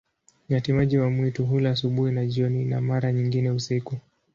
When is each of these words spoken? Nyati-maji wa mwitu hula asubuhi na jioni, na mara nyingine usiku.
Nyati-maji 0.49 0.97
wa 0.97 1.09
mwitu 1.09 1.45
hula 1.45 1.69
asubuhi 1.71 2.11
na 2.11 2.25
jioni, 2.25 2.65
na 2.65 2.81
mara 2.81 3.11
nyingine 3.11 3.51
usiku. 3.51 3.97